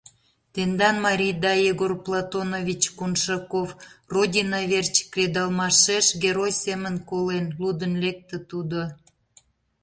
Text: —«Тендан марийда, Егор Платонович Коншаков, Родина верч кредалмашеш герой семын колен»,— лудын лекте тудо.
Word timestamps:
—«Тендан 0.53 0.95
марийда, 1.05 1.53
Егор 1.71 1.93
Платонович 2.05 2.83
Коншаков, 2.97 3.69
Родина 4.13 4.59
верч 4.71 4.95
кредалмашеш 5.11 6.05
герой 6.23 6.51
семын 6.63 6.95
колен»,— 7.09 7.45
лудын 7.61 7.93
лекте 8.03 8.37
тудо. 8.49 8.81